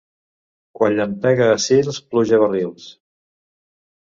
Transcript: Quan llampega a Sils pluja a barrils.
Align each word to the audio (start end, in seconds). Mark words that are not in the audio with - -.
Quan 0.79 0.95
llampega 0.99 1.49
a 1.49 1.59
Sils 1.67 2.01
pluja 2.15 2.37
a 2.39 2.41
barrils. 2.45 2.89